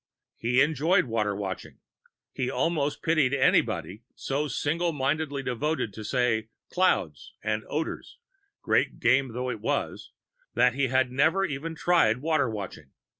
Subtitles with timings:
[0.35, 1.77] He enjoyed Water Watching.
[2.33, 8.17] He almost pitied anybody so single mindedly devoted to, say, Clouds and Odors
[8.63, 10.11] great game though it was
[10.55, 12.89] that he had never even tried Water Watching.